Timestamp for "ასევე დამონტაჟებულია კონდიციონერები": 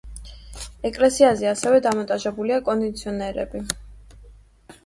1.51-3.63